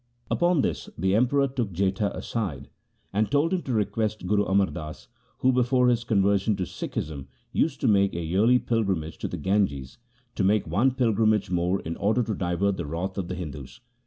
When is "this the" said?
0.61-1.13